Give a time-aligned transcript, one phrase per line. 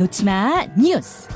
[0.00, 1.28] 놓치마 뉴스.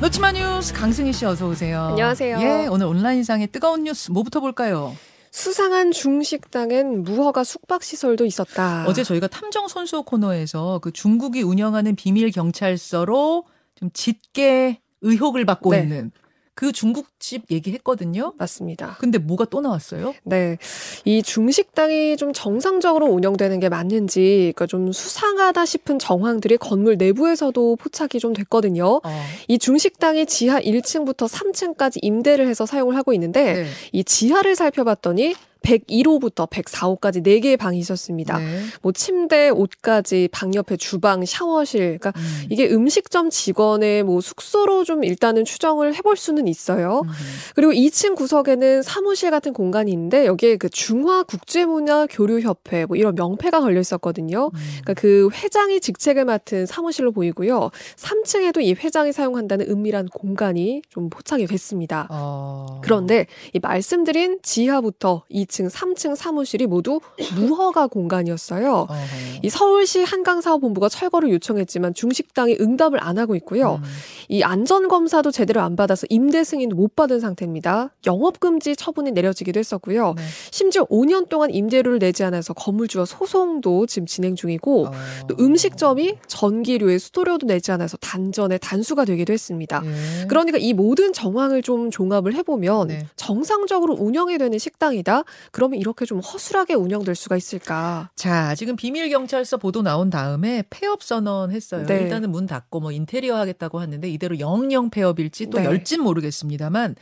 [0.00, 1.86] 놓치마 뉴스 강승희 씨 어서 오세요.
[1.86, 2.38] 안녕하세요.
[2.38, 4.94] 예, 오늘 온라인상의 뜨거운 뉴스 뭐부터 볼까요?
[5.32, 8.84] 수상한 중식당엔 무허가 숙박시설도 있었다.
[8.86, 13.44] 어제 저희가 탐정 손수 코너에서 그 중국이 운영하는 비밀 경찰서로
[13.74, 15.80] 좀 짙게 의혹을 받고 네.
[15.82, 16.12] 있는
[16.54, 18.32] 그 중국집 얘기했거든요.
[18.38, 18.96] 맞습니다.
[19.00, 20.14] 근데 뭐가 또 나왔어요?
[20.22, 20.56] 네.
[21.04, 28.20] 이 중식당이 좀 정상적으로 운영되는 게 맞는지, 그러니까 좀 수상하다 싶은 정황들이 건물 내부에서도 포착이
[28.20, 29.00] 좀 됐거든요.
[29.02, 33.66] 어, 이 중식당이 지하 1층부터 3층까지 임대를 해서 사용을 하고 있는데, 네.
[33.92, 38.38] 이 지하를 살펴봤더니 101호부터 104호까지 4개의 방이 있었습니다.
[38.38, 38.60] 네.
[38.82, 42.46] 뭐 침대, 옷까지, 방 옆에 주방, 샤워실, 그러니까 음.
[42.50, 47.02] 이게 음식점 직원의 뭐 숙소로 좀 일단은 추정을 해볼 수는 있어요.
[47.04, 47.10] 음.
[47.54, 53.60] 그리고 2층 구석에는 사무실 같은 공간이 있는데 여기에 그 중화 국제문화 교류협회 뭐 이런 명패가
[53.60, 54.50] 걸려 있었거든요.
[54.52, 54.58] 음.
[54.82, 57.70] 그러니까 그 회장이 직책을 맡은 사무실로 보이고요.
[57.96, 62.06] 3층에도 이 회장이 사용한다는 은밀한 공간이 좀 포착이 됐습니다.
[62.10, 62.80] 어.
[62.82, 67.00] 그런데 이 말씀드린 지하부터 2층, 3층 사무실이 모두
[67.36, 68.86] 무허가 공간이었어요.
[68.88, 68.96] 어허.
[69.42, 73.80] 이 서울시 한강사업본부가 철거를 요청했지만 중식당이 응답을 안 하고 있고요.
[73.82, 73.88] 음.
[74.28, 77.90] 이 안전검사도 제대로 안 받아서 임대 승인도 못 받은 상태입니다.
[78.06, 80.14] 영업금지 처분이 내려지기도 했었고요.
[80.16, 80.22] 네.
[80.50, 84.92] 심지어 5년 동안 임대료를 내지 않아서 건물주와 소송도 지금 진행 중이고 어.
[85.28, 89.82] 또 음식점이 전기료에 수도료도 내지 않아서 단전에 단수가 되기도 했습니다.
[89.84, 90.26] 예.
[90.26, 93.06] 그러니까 이 모든 정황을 좀 종합을 해보면 네.
[93.24, 95.22] 정상적으로 운영이 되는 식당이다.
[95.50, 98.10] 그러면 이렇게 좀 허술하게 운영될 수가 있을까?
[98.16, 101.86] 자, 지금 비밀 경찰서 보도 나온 다음에 폐업 선언했어요.
[101.86, 102.02] 네.
[102.02, 105.64] 일단은 문 닫고 뭐 인테리어 하겠다고 하는데 이대로 영영 폐업일지 또 네.
[105.64, 106.96] 열진 모르겠습니다만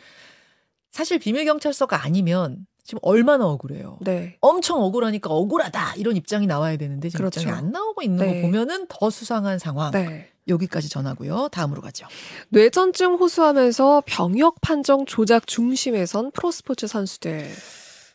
[0.92, 3.98] 사실 비밀 경찰서가 아니면 지금 얼마나 억울해요.
[4.02, 4.36] 네.
[4.40, 7.40] 엄청 억울하니까 억울하다 이런 입장이 나와야 되는데 지금 그렇죠.
[7.40, 8.34] 입장이 안 나오고 있는 네.
[8.34, 9.90] 거 보면은 더 수상한 상황.
[9.90, 10.31] 네.
[10.48, 11.48] 여기까지 전하고요.
[11.52, 12.06] 다음으로 가죠.
[12.50, 17.48] 뇌전증 호소하면서 병역 판정 조작 중심에 선 프로스포츠 선수들.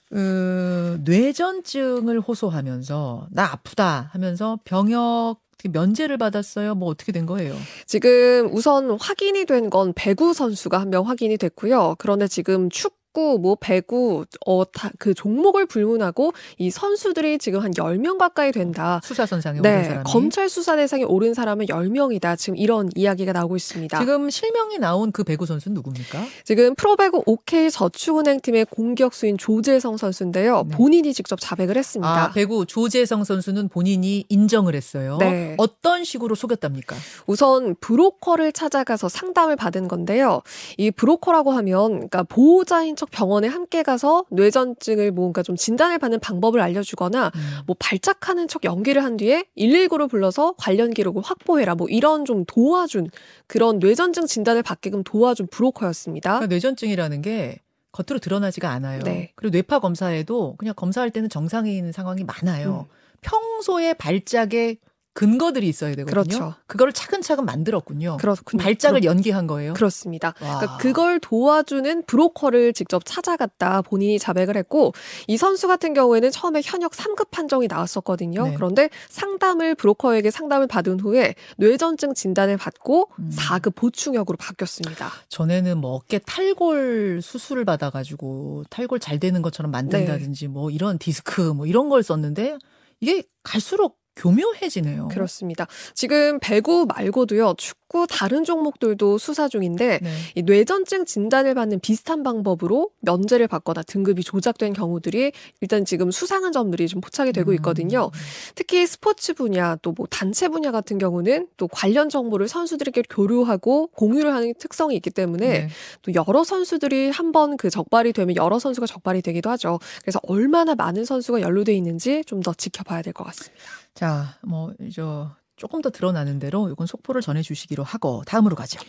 [0.09, 5.37] 그 뇌전증을 호소하면서 나 아프다 하면서 병역
[5.69, 6.75] 면제를 받았어요.
[6.75, 7.55] 뭐 어떻게 된 거예요?
[7.85, 11.95] 지금 우선 확인이 된 건 배구 선수가 한 명 확인이 됐고요.
[11.97, 17.71] 그런데 지금 축 구, 뭐 배구, 어, 다, 그 종목을 불문하고 이 선수들이 지금 한
[17.71, 19.01] 10명 가까이 된다.
[19.03, 20.03] 수사 선상에 오른 네, 사람이.
[20.05, 22.37] 검찰 수사 대상에 오른 사람은 10명이다.
[22.37, 23.97] 지금 이런 이야기가 나오고 있습니다.
[23.97, 26.25] 지금 실명이 나온 그 배구 선수는 누굽니까?
[26.43, 30.65] 지금 프로배구 OK 저축은행팀의 공격수인 조재성 선수인데요.
[30.69, 30.75] 네.
[30.77, 32.25] 본인이 직접 자백을 했습니다.
[32.25, 35.17] 아, 배구 조재성 선수는 본인이 인정을 했어요.
[35.19, 35.55] 네.
[35.57, 36.95] 어떤 식으로 속였답니까?
[37.25, 40.43] 우선 브로커를 찾아가서 상담을 받은 건데요.
[40.77, 46.59] 이 브로커라고 하면 그러니까 보호자인 척 병원에 함께 가서 뇌전증을 뭔가 좀 진단을 받는 방법을
[46.59, 47.41] 알려주거나 음.
[47.65, 51.75] 뭐 발작하는 척 연기를 한 뒤에 119를 불러서 관련 기록을 확보해라.
[51.75, 53.09] 뭐 이런 좀 도와준
[53.47, 56.31] 그런 뇌전증 진단을 받게끔 도와준 브로커였습니다.
[56.31, 57.59] 그러니까 뇌전증이라는 게
[57.91, 59.01] 겉으로 드러나지가 않아요.
[59.03, 59.31] 네.
[59.35, 62.87] 그리고 뇌파 검사에도 그냥 검사할 때는 정상인 상황이 많아요.
[62.89, 62.93] 음.
[63.21, 64.77] 평소에 발작에
[65.17, 66.23] 근거들이 있어야 되거든요.
[66.23, 66.53] 그렇죠.
[66.67, 68.17] 그거를 차근차근 만들었군요.
[68.17, 68.61] 그렇군요.
[68.61, 69.73] 발작을 연기한 거예요.
[69.73, 70.35] 그렇습니다.
[70.39, 70.59] 와.
[70.59, 74.93] 그러니까 그걸 도와주는 브로커를 직접 찾아갔다 본인이 자백을 했고
[75.25, 78.43] 이 선수 같은 경우에는 처음에 현역 3급 판정이 나왔었거든요.
[78.43, 78.53] 네.
[78.53, 83.31] 그런데 상담을 브로커에게 상담을 받은 후에 뇌전증 진단을 받고 음.
[83.35, 85.09] 4급 보충역으로 바뀌었습니다.
[85.29, 90.47] 전에는 뭐 어깨 탈골 수술을 받아가지고 탈골 잘 되는 것처럼 만든다든지 네.
[90.47, 92.59] 뭐 이런 디스크 뭐 이런 걸 썼는데
[92.99, 95.07] 이게 갈수록 교묘해지네요.
[95.09, 95.67] 그렇습니다.
[95.93, 97.53] 지금 배구 말고도요.
[97.57, 100.11] 축구 다른 종목들도 수사 중인데 네.
[100.35, 106.87] 이 뇌전증 진단을 받는 비슷한 방법으로 면제를 받거나 등급이 조작된 경우들이 일단 지금 수상한 점들이
[106.89, 108.11] 좀 포착이 되고 있거든요.
[108.13, 108.19] 음.
[108.55, 114.33] 특히 스포츠 분야 또 뭐 단체 분야 같은 경우는 또 관련 정보를 선수들에게 교류하고 공유를
[114.33, 115.69] 하는 특성이 있기 때문에 네.
[116.01, 119.79] 또 여러 선수들이 한번 그 적발이 되면 여러 선수가 적발이 되기도 하죠.
[120.01, 123.55] 그래서 얼마나 많은 선수가 연루돼 있는지 좀 더 지켜봐야 될 것 같습니다.
[123.95, 124.06] 자,
[124.41, 128.79] 뭐, 저, 조금 더 드러나는 대로 이건 속보를 전해주시기로 하고 다음으로 가죠.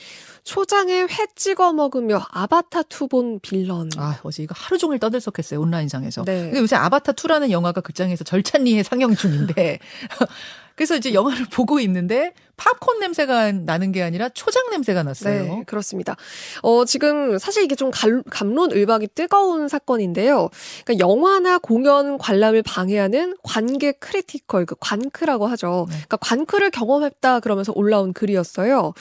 [0.45, 3.89] 초장에 회 찍어 먹으며 아바타 투본 빌런.
[3.97, 6.25] 아, 어제 이거 하루 종일 떠들썩했어요 온라인상에서.
[6.25, 6.43] 네.
[6.43, 9.79] 근데 요새 아바타 2라는 영화가 극장에서 절찬리에 상영 중인데
[10.79, 15.43] 그래서 이제 영화를 보고 있는데 팝콘 냄새가 나는 게 아니라 초장 냄새가 났어요.
[15.43, 16.17] 네, 그렇습니다.
[16.63, 20.49] 어, 지금 사실 이게 좀 감, 감론을박이 뜨거운 사건인데요.
[20.85, 25.87] 그러니까 영화나 공연 관람을 방해하는 관객 critical, 그 관크라고 하죠.
[25.89, 25.95] 네.
[25.95, 28.93] 그러니까 관크를 경험했다 그러면서 올라온 글이었어요.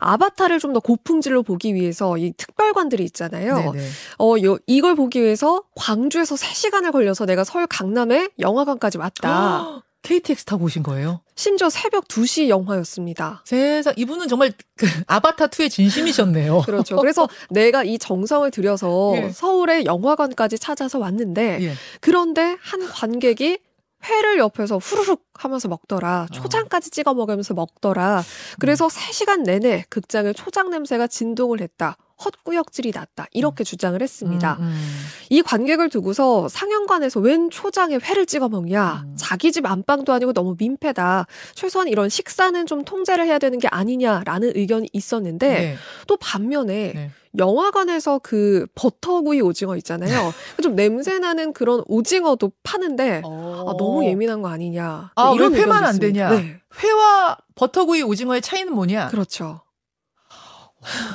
[0.00, 3.56] 아바타를 좀 더 고품질로 보기 위해서 이 특별관들이 있잖아요.
[3.72, 3.88] 네네.
[4.18, 9.82] 어, 요, 이걸 보기 위해서 광주에서 3시간을 걸려서 내가 서울 강남에 영화관까지 왔다.
[10.02, 11.20] KTX 타고 오신 거예요?
[11.34, 13.42] 심지어 새벽 2시 영화였습니다.
[13.44, 16.62] 세상 이분은 정말 그 아바타 2에 진심이셨네요.
[16.66, 16.96] 그렇죠.
[16.96, 19.30] 그래서 내가 이 정성을 들여서 예.
[19.30, 21.74] 서울의 영화관까지 찾아서 왔는데 예.
[22.00, 23.58] 그런데 한 관객이
[24.04, 26.26] 회를 옆에서 후루룩 하면서 먹더라.
[26.32, 28.22] 초장까지 찍어 먹으면서 먹더라.
[28.58, 31.96] 그래서 3시간 내내 극장에 초장 냄새가 진동을 했다.
[32.24, 33.26] 헛구역질이 났다.
[33.32, 34.56] 이렇게 주장을 했습니다.
[34.60, 35.04] 음, 음.
[35.30, 39.04] 이 관객을 두고서 상영관에서 웬 초장에 회를 찍어 먹냐.
[39.06, 39.14] 음.
[39.16, 41.26] 자기 집 안방도 아니고 너무 민폐다.
[41.54, 45.76] 최소한 이런 식사는 좀 통제를 해야 되는 게 아니냐라는 의견이 있었는데 네.
[46.06, 47.10] 또 반면에 네.
[47.38, 50.32] 영화관에서 그 버터구이 오징어 있잖아요.
[50.62, 55.12] 좀 냄새 나는 그런 오징어도 파는데 아, 너무 예민한 거 아니냐.
[55.14, 55.98] 아, 왜 이런 회만 안.
[55.98, 56.30] 되냐?
[56.30, 59.08] 네, 회와 버터구이 오징어의 차이는 뭐냐?
[59.08, 59.60] 그렇죠.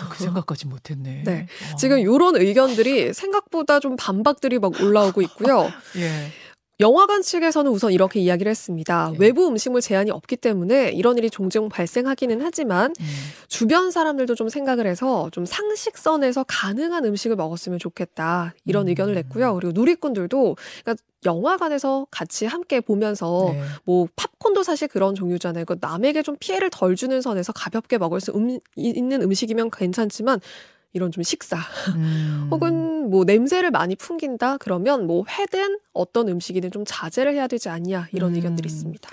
[0.09, 1.23] 그 생각까지 못했네.
[1.25, 1.47] 네.
[1.73, 1.75] 어.
[1.75, 5.71] 지금 이런 의견들이 생각보다 좀 반박들이 막 올라오고 있고요.
[5.97, 6.31] 예.
[6.79, 9.11] 영화관 측에서는 우선 이렇게 이야기를 했습니다.
[9.13, 9.17] 예.
[9.17, 13.05] 외부 음식물 제한이 없기 때문에 이런 일이 종종 발생하기는 하지만 음.
[13.47, 18.89] 주변 사람들도 좀 생각을 해서 좀 상식선에서 가능한 음식을 먹었으면 좋겠다 이런 음.
[18.89, 19.55] 의견을 냈고요.
[19.55, 23.61] 그리고 누리꾼들도 그러니까 영화관에서 같이 함께 보면서 네.
[23.83, 25.65] 뭐 팝콘도 사실 그런 종류잖아요.
[25.65, 30.39] 그 남에게 좀 피해를 덜 주는 선에서 가볍게 먹을 수 음- 있는 음식이면 괜찮지만
[30.97, 31.57] 이런 좀 식사
[31.95, 32.47] 음.
[32.51, 38.09] 혹은 뭐 냄새를 많이 풍긴다 그러면 뭐 회든 어떤 음식이든 좀 자제를 해야 되지 않냐
[38.11, 38.35] 이런 음.
[38.35, 39.09] 의견들이 있습니다.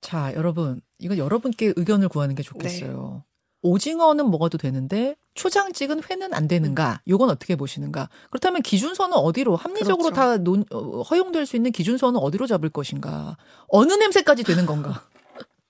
[0.00, 0.82] 자, 여러분.
[0.98, 3.24] 이건 여러분께 의견을 구하는 게 좋겠어요.
[3.62, 7.00] 오징어는 먹어도 되는데 초장 찍은 회는 안 되는가?
[7.08, 8.10] 요건 어떻게 보시는가?
[8.30, 10.14] 그렇다면 기준선은 어디로 합리적으로 그렇죠.
[10.14, 13.38] 다 논, 어, 허용될 수 있는 기준선은 어디로 잡을 것인가?
[13.68, 15.06] 어느 냄새까지 되는 건가?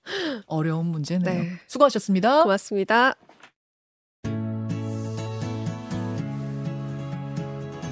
[0.47, 1.43] 어려운 문제네요.
[1.43, 1.49] 네.
[1.67, 2.43] 수고하셨습니다.
[2.43, 3.15] 고맙습니다.